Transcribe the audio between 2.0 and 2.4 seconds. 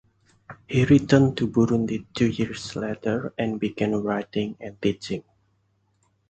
two